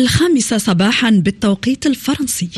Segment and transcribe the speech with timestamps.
[0.00, 2.48] الخامسة صباحا بالتوقيت الفرنسي.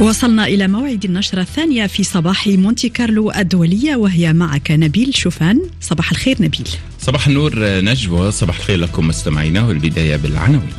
[0.00, 5.60] وصلنا إلى موعد النشرة الثانية في صباح مونتي كارلو الدولية وهي معك نبيل شوفان.
[5.80, 6.68] صباح الخير نبيل.
[7.00, 8.32] صباح النور نجوى.
[8.32, 10.72] صباح الخير لكم مستمعينا والبداية بالعناوين.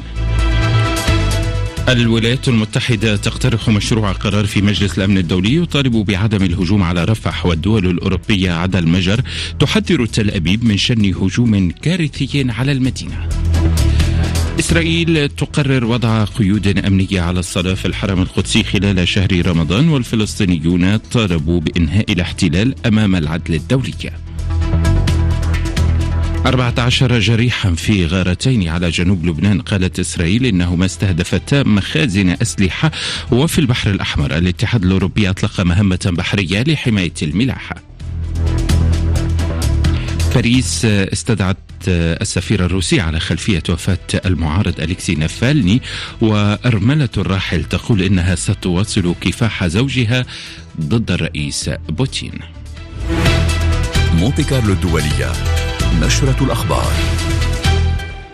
[1.90, 7.88] الولايات المتحدة تقترح مشروع قرار في مجلس الأمن الدولي يطالب بعدم الهجوم على رفح والدول
[7.88, 9.22] الأوروبية عدا المجر
[9.60, 13.30] تحذر تل أبيب من شن هجوم كارثي على المدينة.
[14.60, 21.60] إسرائيل تقرر وضع قيود أمنية على الصلاة في الحرم القدسي خلال شهر رمضان والفلسطينيون طالبوا
[21.60, 24.12] بإنهاء الاحتلال أمام العدل الدولي.
[26.46, 29.62] 14 جريحا في غارتين على جنوب لبنان.
[29.62, 32.92] قالت إسرائيل إنهما استهدفتا مخازن أسلحة
[33.32, 34.38] وفي البحر الأحمر.
[34.38, 37.76] الاتحاد الأوروبي أطلق مهمة بحرية لحماية الملاحة.
[40.36, 45.82] باريس استدعت السفير الروسي على خلفية وفاة المعارض أليكسي نافالني
[46.22, 50.26] وأرملة الراحل تقول إنها ستواصل كفاح زوجها
[50.82, 52.40] ضد الرئيس بوتين.
[54.14, 55.61] مونتي كارلو الدولية.
[56.00, 56.92] نشرة الأخبار.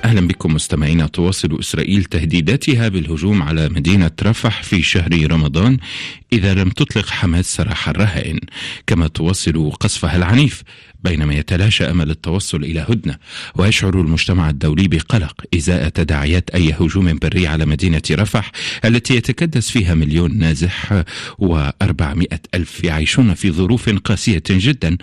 [0.05, 1.07] أهلا بكم مستمعينا.
[1.07, 5.77] تواصل إسرائيل تهديداتها بالهجوم على مدينة رفح في شهر رمضان
[6.33, 8.39] إذا لم تطلق حماس سراح الرهائن.
[8.87, 10.63] كما تواصل قصفها العنيف.
[11.03, 13.15] بينما يتلاشى أمل التوصل إلى هدنة
[13.55, 18.51] ويشعر المجتمع الدولي بقلق إزاء تداعيات أي هجوم بري على مدينة رفح
[18.85, 21.03] التي يتكدس فيها مليون نازح
[21.41, 24.97] و400 ألف يعيشون في ظروف قاسية جدا.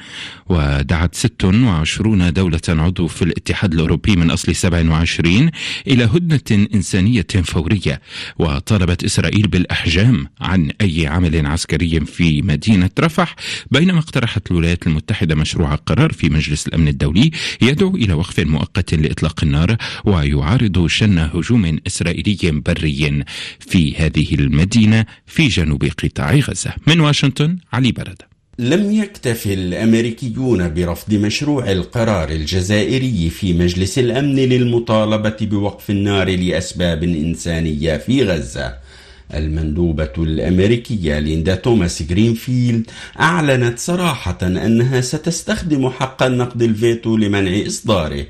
[0.47, 5.51] ودعت 26 دولة عضو في الاتحاد الأوروبي من أصل 27
[5.87, 8.01] إلى هدنة إنسانية فورية.
[8.39, 13.37] وطالبت إسرائيل بالأحجام عن أي عمل عسكري في مدينة رفح
[13.71, 17.31] بينما اقترحت الولايات المتحدة مشروع قرار في مجلس الأمن الدولي
[17.63, 23.25] يدعو إلى وقف مؤقت لإطلاق النار ويعارض شن هجوم إسرائيلي بري
[23.61, 26.73] في هذه المدينة في جنوب قطاع غزة.
[26.87, 35.37] من واشنطن علي برده لم يكتف الأمريكيون برفض مشروع القرار الجزائري في مجلس الأمن للمطالبة
[35.41, 38.75] بوقف النار لأسباب إنسانية في غزة.
[39.39, 42.91] المندوبة الأمريكية ليندا توماس جرينفيلد
[43.21, 48.27] أعلنت صراحة أنها ستستخدم حق النقض الفيتو لمنع إصداره.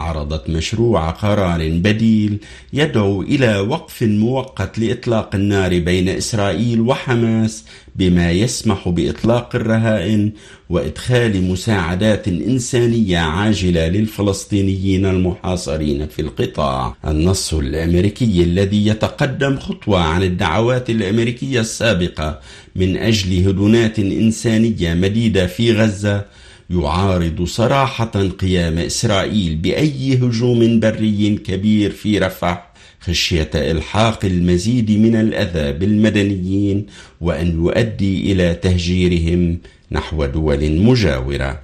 [0.00, 2.38] عرضت مشروع قرار بديل
[2.72, 7.64] يدعو إلى وقف مؤقت لإطلاق النار بين إسرائيل وحماس
[7.96, 10.32] بما يسمح بإطلاق الرهائن
[10.70, 16.96] وإدخال مساعدات إنسانية عاجلة للفلسطينيين المحاصرين في القطاع.
[17.06, 22.40] النص الأمريكي الذي يتقدم خطوة عن الدعوات الأمريكية السابقة
[22.76, 26.24] من أجل هدنات إنسانية مديدة في غزة
[26.70, 32.70] يعارض صراحة قيام إسرائيل بأي هجوم بري كبير في رفح
[33.00, 36.86] خشية إلحاق المزيد من الأذى بالمدنيين
[37.20, 39.58] وأن يؤدي إلى تهجيرهم
[39.92, 41.60] نحو دول مجاورة.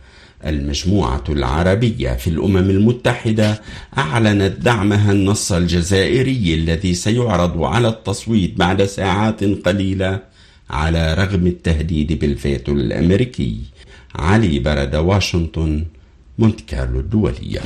[0.47, 3.62] المجموعة العربية في الأمم المتحدة
[3.99, 10.21] أعلنت دعمها النص الجزائري الذي سيعرض على التصويت بعد ساعات قليلة
[10.71, 13.56] على رغم التهديد بالفيتو الأمريكي.
[14.19, 15.84] علي برد واشنطن
[16.38, 17.62] مونت كارلو الدولية.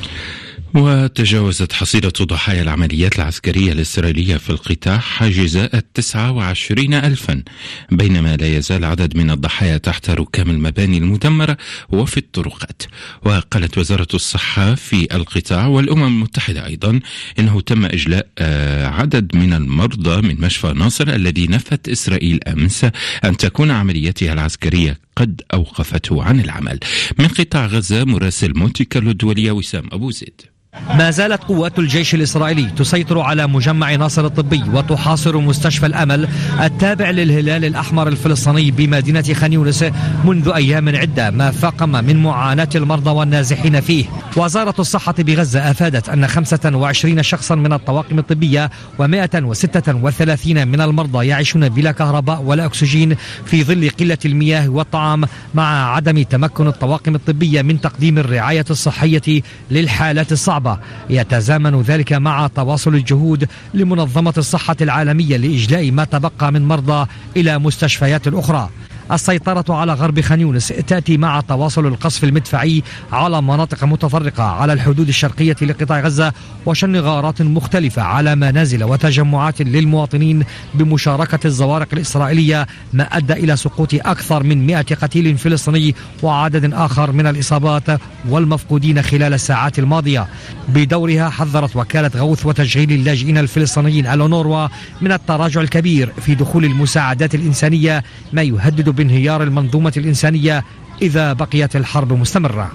[0.75, 7.43] وتجاوزت حصيلة ضحايا العمليات العسكرية الإسرائيلية في القطاع حاجز التسعة وعشرين ألفا
[7.91, 11.56] بينما لا يزال عدد من الضحايا تحت ركام المباني المدمرة
[11.89, 12.83] وفي الطرقات.
[13.25, 17.00] وقالت وزارة الصحة في القطاع والأمم المتحدة أيضا
[17.39, 22.87] إنه تم إجلاء آه، عدد من المرضى من مشفى ناصر الذي نفت إسرائيل أمس
[23.25, 26.78] أن تكون عملياتها العسكرية قد أوقفته عن العمل.
[27.19, 30.41] من قطاع غزة مراسل مونتي كارلو الدولية وسام أبو زيد.
[30.75, 36.28] ما زالت قوات الجيش الإسرائيلي تسيطر على مجمع ناصر الطبي وتحاصر مستشفى الأمل
[36.60, 39.84] التابع للهلال الأحمر الفلسطيني بمدينة خان يونس
[40.24, 44.04] منذ أيام عدة ما فاقم من معاناة المرضى والنازحين فيه.
[44.36, 51.92] وزارة الصحة بغزة أفادت أن 25 شخصا من الطواقم الطبية و136 من المرضى يعيشون بلا
[51.92, 53.16] كهرباء ولا أكسجين
[53.47, 55.24] في ظل قلة المياه والطعام
[55.54, 60.59] مع عدم تمكن الطواقم الطبية من تقديم الرعاية الصحية للحالات الصعبة.
[60.60, 60.78] صعبة
[61.10, 68.28] يتزامن ذلك مع تواصل الجهود لمنظمة الصحة العالمية لإجلاء ما تبقى من مرضى إلى مستشفيات
[68.28, 68.71] أخرى.
[69.12, 75.09] السيطرة على غرب خان يونس تأتي مع تواصل القصف المدفعي على مناطق متفرقة على الحدود
[75.09, 76.33] الشرقية لقطاع غزة
[76.66, 84.42] وشن غارات مختلفة على منازل وتجمعات للمواطنين بمشاركة الزوارق الإسرائيلية ما أدى إلى سقوط أكثر
[84.42, 90.27] من 100 قتيل فلسطيني وعدد آخر من الإصابات والمفقودين خلال الساعات الماضية.
[90.68, 94.68] بدورها حذرت وكالة غوث وتشغيل اللاجئين الفلسطينيين الأونوروا
[95.01, 100.64] من التراجع الكبير في دخول المساعدات الإنسانية ما يهدد بانهيار المنظومة الإنسانية
[101.02, 102.72] إذا بقيت الحرب مستمرة.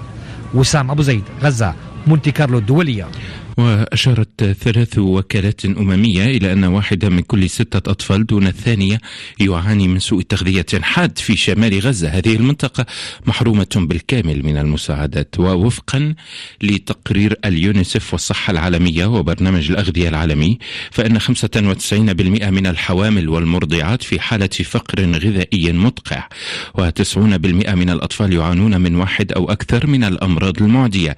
[0.54, 1.74] وسام أبو زيد غزة
[2.08, 3.08] مونتي كارلو الدولية.
[3.58, 9.02] وأشارت ثلاث وكالات أممية إلى أن واحدة من كل ستة أطفال دون الثانية
[9.40, 12.10] يعاني من سوء تغذية حاد في شمال غزة.
[12.10, 12.86] هذه المنطقة
[13.26, 16.16] محرومة بالكامل من المساعدات ووفقا
[16.62, 20.60] لتقرير اليونيسف والصحة العالمية وبرنامج الأغذية العالمي
[20.92, 21.24] فإن 95%
[22.50, 26.28] من الحوامل والمرضعات في حالة فقر غذائي مدقع
[26.78, 27.18] و90%
[27.70, 31.16] من الأطفال يعانون من واحد أو أكثر من الأمراض المعدية.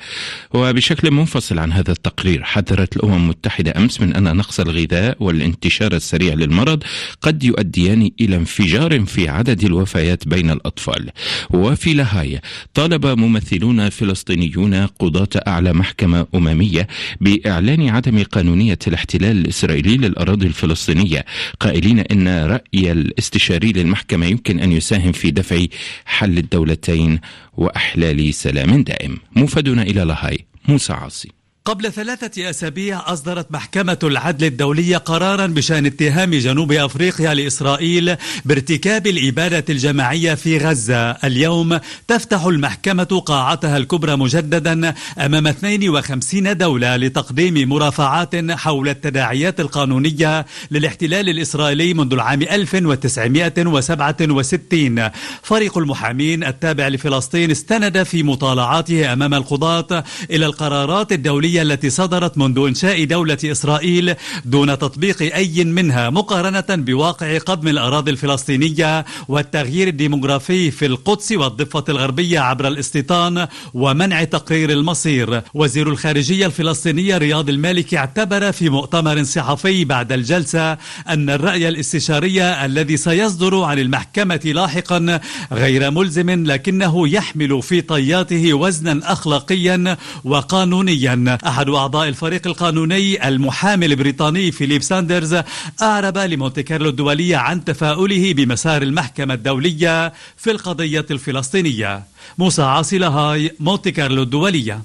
[0.54, 5.94] وبشكل منفصل عن هذا التقرير التقرير حذرت الأمم المتحدة أمس من أن نقص الغذاء والانتشار
[5.94, 6.84] السريع للمرض
[7.22, 11.10] قد يؤديان إلى انفجار في عدد الوفيات بين الأطفال.
[11.50, 12.42] وفي لاهاي
[12.74, 16.88] طالب ممثلون فلسطينيون قضاة أعلى محكمة أممية
[17.22, 21.26] بإعلان عدم قانونية الاحتلال الإسرائيلي للأراضي الفلسطينية
[21.60, 25.66] قائلين أن رأي الاستشاري للمحكمة يمكن أن يساهم في دفع
[26.06, 27.20] حل الدولتين
[27.58, 29.18] وأحلال سلام دائم.
[29.36, 31.38] مفادنا إلى لاهاي موسى عاصي.
[31.68, 38.16] قبل ثلاثة أسابيع أصدرت محكمة العدل الدولية قرارا بشأن اتهام جنوب أفريقيا لإسرائيل
[38.46, 41.12] بارتكاب الإبادة الجماعية في غزة.
[41.12, 51.30] اليوم تفتح المحكمة قاعتها الكبرى مجددا أمام 52 دولة لتقديم مرافعات حول التداعيات القانونية للاحتلال
[51.30, 55.10] الإسرائيلي منذ العام 1967
[55.44, 62.59] فريق المحامين التابع لفلسطين استند في مطالعاته أمام القضاة إلى القرارات الدولية التي صدرت منذ
[62.68, 64.15] إنشاء دولة إسرائيل
[64.45, 72.39] دون تطبيق أي منها مقارنة بواقع قضم الأراضي الفلسطينية والتغيير الديموغرافي في القدس والضفة الغربية
[72.39, 75.42] عبر الاستيطان ومنع تقرير المصير.
[75.54, 80.77] وزير الخارجية الفلسطينية رياض المالكي اعتبر في مؤتمر صحفي بعد الجلسة
[81.09, 85.19] أن الرأي الاستشاري الذي سيصدر عن المحكمة لاحقا
[85.51, 91.38] غير ملزم لكنه يحمل في طياته وزنا أخلاقيا وقانونيا.
[91.48, 95.38] أحد أعضاء الفريق القانوني المحامي البريطاني فيليب ساندرز
[95.82, 102.04] أعرب لمونت كارلو الدولية عن تفاؤله بمسار المحكمة الدولية في القضية الفلسطينية.
[102.38, 104.82] موسى عاصي لاهاي مونت كارلو الدولية.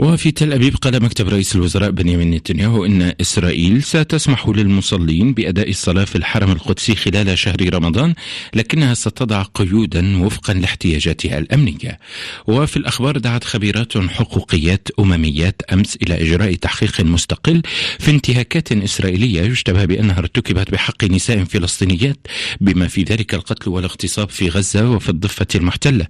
[0.00, 6.04] وفي تل أبيب قال مكتب رئيس الوزراء بنيامين نتنياهو إن إسرائيل ستسمح للمصلين بأداء الصلاة
[6.04, 8.14] في الحرم القدسي خلال شهر رمضان
[8.54, 11.98] لكنها ستضع قيودا وفقا لاحتياجاتها الأمنية.
[12.46, 17.62] وفي الأخبار دعت خبيرات حقوقيات أمميات أمس إلى إجراء تحقيق مستقل
[17.98, 22.26] في انتهاكات إسرائيلية يشتبه بأنها ارتكبت بحق نساء فلسطينيات
[22.60, 26.06] بما في ذلك القتل والاغتصاب في غزة وفي الضفة المحتلة.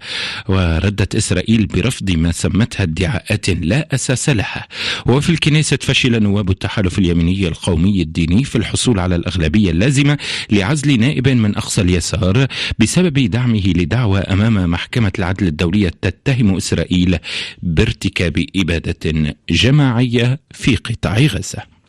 [0.49, 4.67] وردت إسرائيل برفض ما سمتها ادعاءات لا أساس لها.
[5.07, 10.19] وفي الكنيسة فشل نواب التحالف اليميني القومي الديني في الحصول على الأغلبية اللازمة
[10.51, 12.47] لعزل نائب من أقصى اليسار
[12.79, 17.19] بسبب دعمه لدعوى أمام محكمة العدل الدولية تتهم إسرائيل
[17.63, 21.80] بارتكاب إبادة جماعية في قطاع غزة.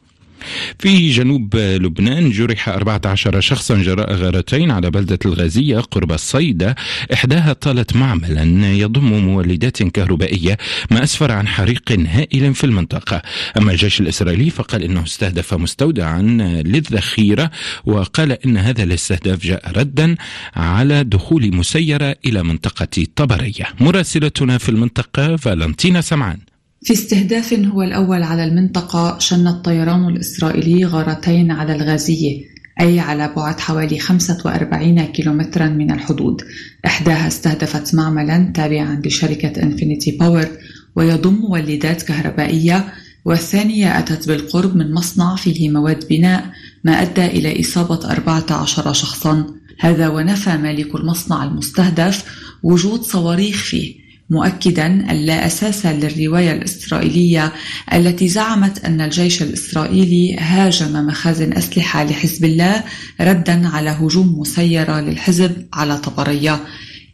[0.79, 6.75] في جنوب لبنان جرح 14 شخصا جراء غارتين على بلدة الغازية قرب الصيدة
[7.13, 10.57] إحداها طالت معملا يضم مولدات كهربائية
[10.91, 13.21] ما أسفر عن حريق هائل في المنطقة.
[13.57, 16.21] أما الجيش الإسرائيلي فقال إنه استهدف مستودعا
[16.65, 17.51] للذخيرة
[17.85, 20.15] وقال إن هذا الاستهداف جاء ردا
[20.55, 23.65] على دخول مسيرة إلى منطقة طبرية.
[23.79, 26.50] مراسلتنا في المنطقة فالنتينا سمعان.
[26.83, 32.41] في استهداف هو الأول على المنطقة شن الطيران الإسرائيلي غارتين على الغازية
[32.81, 36.41] أي على بعد حوالي 45 كيلومترا من الحدود.
[36.85, 40.47] إحداها استهدفت معملا تابعا لشركة إنفينيتي باور
[40.95, 42.93] ويضم مولدات كهربائية
[43.25, 46.45] والثانية أتت بالقرب من مصنع فيه مواد بناء
[46.83, 49.47] ما أدى إلى إصابة 14 شخصا.
[49.79, 52.25] هذا ونفى مالك المصنع المستهدف
[52.63, 54.00] وجود صواريخ فيه.
[54.31, 57.53] مؤكدا أن لا أساس للرواية الإسرائيلية
[57.93, 62.83] التي زعمت أن الجيش الإسرائيلي هاجم مخازن أسلحة لحزب الله
[63.21, 66.59] ردا على هجوم مسيرة للحزب على طبرية.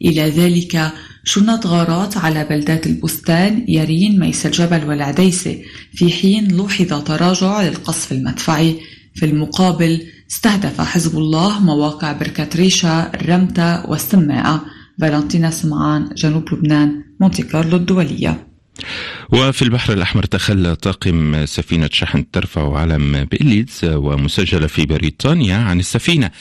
[0.05, 0.91] إلى ذلك
[1.23, 5.61] شنت غارات على بلدات البستان يرين ميس الجبل والعديسة
[5.93, 8.75] في حين لوحظ تراجع للقصف المدفعي.
[9.15, 17.43] في المقابل استهدف حزب الله مواقع بركة ريشا الرمتة والسماعة فالنتينا سمعان جنوب لبنان مونتي
[17.43, 18.47] كارلو الدولية.
[19.29, 26.31] وفي البحر الأحمر تخلى طاقم سفينة شحن ترفع علم بإليدز ومسجلة في بريطانيا عن السفينة.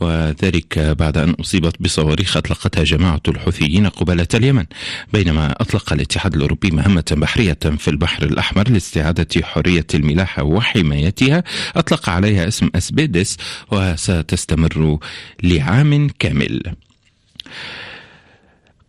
[0.00, 4.64] وذلك بعد أن أصيبت بصواريخ أطلقتها جماعة الحوثيين قبالة اليمن
[5.12, 11.44] بينما أطلق الاتحاد الأوروبي مهمة بحرية في البحر الأحمر لاستعادة حرية الملاحة وحمايتها.
[11.76, 13.36] أطلق عليها اسم أسبيدس
[13.72, 14.98] وستستمر
[15.42, 16.62] لعام كامل.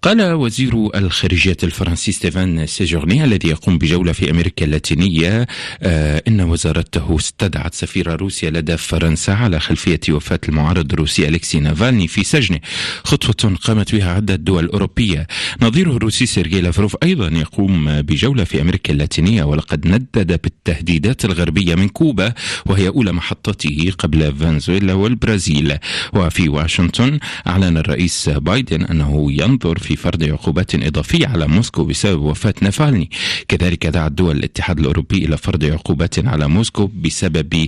[0.08, 5.48] قال وزير الخارجية الفرنسي ستيفان سيجورني الذي يقوم بجولة في أمريكا اللاتينية
[5.82, 12.08] آه إن وزارته استدعت سفير روسيا لدى فرنسا على خلفية وفاة المعارض الروسي أليكسي نافالني
[12.08, 12.60] في سجنه.
[13.04, 15.28] خطوة قامت بها عدة دول أوروبية.
[15.62, 21.90] نظيره الروسي سيرجي لافروف أيضا يقوم بجولة في أمريكا اللاتينية ولقد ندد بالتهديدات الغربية من
[21.90, 22.34] كوبا
[22.66, 25.78] وهي أولى محطته قبل فنزويلا والبرازيل.
[26.14, 32.54] وفي واشنطن أعلن الرئيس بايدن أنه ينظر في فرض عقوبات إضافية على موسكو بسبب وفاة
[32.62, 33.10] نافالني.
[33.48, 37.68] كذلك دعت دول الاتحاد الأوروبي إلى فرض عقوبات على موسكو بسبب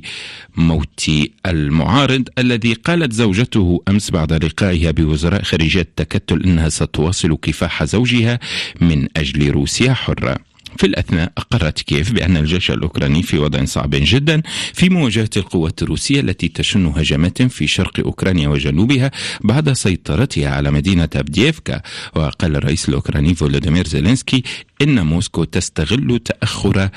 [0.55, 1.11] موت
[1.45, 8.39] المعارض الذي قالت زوجته أمس بعد لقائها بوزراء خارجية التكتل أنها ستواصل كفاح زوجها
[8.81, 10.48] من أجل روسيا حرة.
[10.77, 14.41] في الأثناء أقرت كييف بأن الجيش الأوكراني في وضع صعب جدا
[14.73, 19.11] في مواجهة القوات الروسية التي تشن هجمات في شرق أوكرانيا وجنوبها
[19.41, 21.81] بعد سيطرتها على مدينة أبدييفكا
[22.15, 24.43] وقال الرئيس الأوكراني فولوديمير زيلينسكي
[24.81, 26.89] إن موسكو تستغل تأخر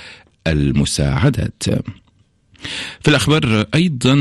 [0.46, 1.62] المساعدات.
[3.00, 4.14] في الأخبار أيضا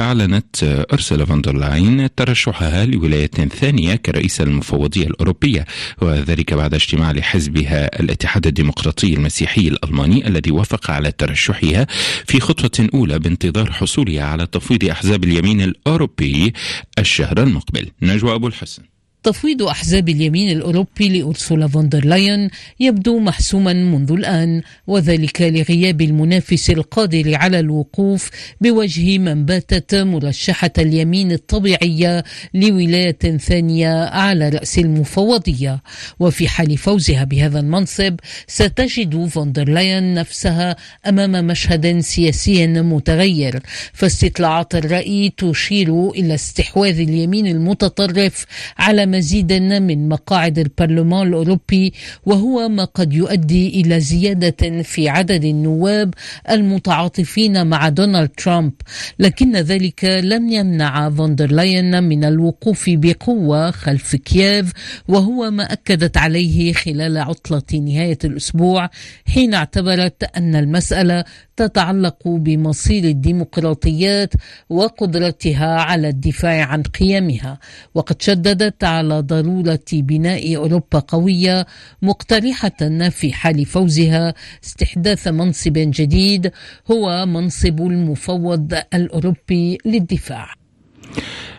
[0.00, 3.30] أعلنت أرسلا فاندر لاين ترشحها لولاية
[3.60, 5.64] ثانية كرئيسة المفوضية الأوروبية
[6.02, 11.86] وذلك بعد اجتماع لحزبها الاتحاد الديمقراطي المسيحي الألماني الذي وافق على ترشحها
[12.26, 16.52] في خطوة أولى بانتظار حصولها على تفويض أحزاب اليمين الأوروبي
[16.98, 17.90] الشهر المقبل.
[18.02, 18.89] نجوى أبو الحسن.
[19.22, 22.50] تفويض أحزاب اليمين الأوروبي لأرسولا فوندر لاين
[22.80, 31.32] يبدو محسوما منذ الآن وذلك لغياب المنافس القادر على الوقوف بوجه من باتت مرشحة اليمين
[31.32, 32.24] الطبيعية
[32.54, 35.82] لولاية ثانية على رأس المفوضية.
[36.20, 40.76] وفي حال فوزها بهذا المنصب ستجد فوندر لاين نفسها
[41.08, 43.60] أمام مشهد سياسي متغير.
[43.92, 48.46] فاستطلاعات الرأي تشير إلى استحواذ اليمين المتطرف
[48.78, 51.92] على مزيد من مقاعد البرلمان الأوروبي
[52.26, 56.14] وهو ما قد يؤدي إلى زيادة في عدد النواب
[56.50, 58.72] المتعاطفين مع دونالد ترامب.
[59.18, 64.72] لكن ذلك لم يمنع فوندر لاين من الوقوف بقوة خلف كييف
[65.08, 68.90] وهو ما أكدت عليه خلال عطلة نهاية الأسبوع
[69.26, 71.24] حين اعتبرت أن المسألة
[71.56, 74.32] تتعلق بمصير الديمقراطيات
[74.68, 77.58] وقدرتها على الدفاع عن قيمها.
[77.94, 81.66] وقد شددت على ضرورة بناء أوروبا قوية
[82.02, 86.52] مقترحة في حال فوزها استحداث منصب جديد
[86.90, 90.54] هو منصب المفوض الأوروبي للدفاع.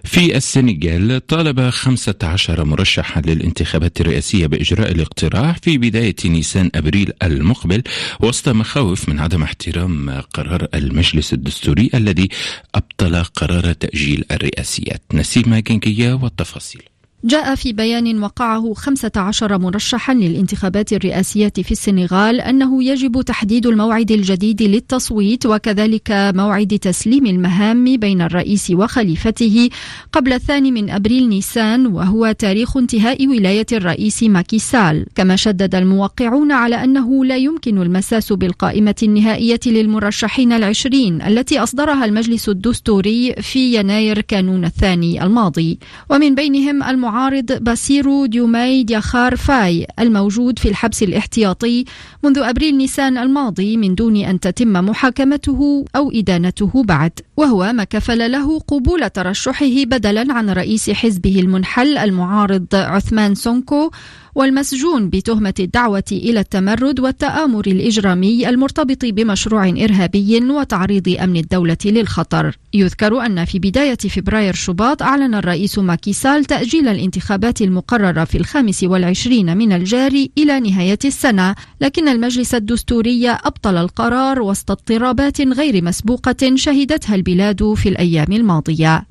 [0.03, 7.83] في السنغال طالب 15 مرشحا للانتخابات الرئاسية بإجراء الاقتراع في بداية نيسان أبريل المقبل
[8.19, 12.29] وسط مخاوف من عدم احترام قرار المجلس الدستوري الذي
[12.75, 15.01] أبطل قرار تأجيل الرئاسيات.
[15.13, 16.90] نسيم جنجية والتفاصيل.
[17.23, 24.63] جاء في بيان وقعه 15 مرشحا للانتخابات الرئاسية في السنغال أنه يجب تحديد الموعد الجديد
[24.63, 29.69] للتصويت وكذلك موعد تسليم المهام بين الرئيس وخليفته
[30.11, 36.83] قبل الثاني من أبريل نيسان وهو تاريخ انتهاء ولاية الرئيس ماكيسال كما شدد الموقعون على
[36.83, 44.65] أنه لا يمكن المساس بالقائمة النهائية للمرشحين العشرين التي أصدرها المجلس الدستوري في يناير كانون
[44.65, 45.79] الثاني الماضي.
[46.09, 51.85] ومن بينهم المعارض المعارض باسيرو ديوماي دياخار فاي الموجود في الحبس الاحتياطي
[52.23, 58.31] منذ أبريل نيسان الماضي من دون أن تتم محاكمته أو إدانته بعد وهو ما كفل
[58.31, 63.91] له قبول ترشحه بدلا عن رئيس حزبه المنحل المعارض عثمان سونكو
[64.35, 72.57] والمسجون بتهمة الدعوة إلى التمرد والتآمر الإجرامي المرتبط بمشروع إرهابي وتعريض أمن الدولة للخطر.
[72.73, 78.83] يذكر أن في بداية فبراير شباط أعلن الرئيس ماكي سال تأجيل الانتخابات المقررة في الخامس
[78.83, 86.55] والعشرين من الجاري إلى نهاية السنة لكن المجلس الدستوري أبطل القرار وسط اضطرابات غير مسبوقة
[86.55, 89.05] شهدتها البلاد في الأيام الماضية.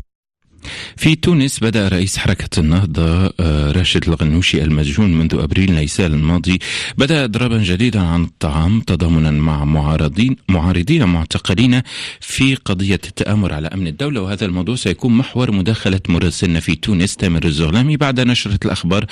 [0.96, 6.58] في تونس بدأ رئيس حركة النهضة آه، راشد الغنوشي المسجون منذ أبريل نيسان الماضي
[6.98, 11.82] بدأ إضرابا جديدا عن الطعام تضامنا مع معارضين معارضين معتقلين
[12.20, 14.20] في قضية التآمر على أمن الدولة.
[14.22, 19.06] وهذا الموضوع سيكون محور مداخلة مراسلنا في تونس تامر الزغلامي بعد نشرة الأخبار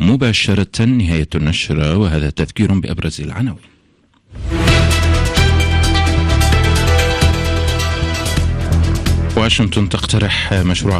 [0.00, 3.77] مباشرة نهاية النشرة وهذا تذكير بأبرز العناوين.
[9.38, 10.96] واشنطن تقترح مشروع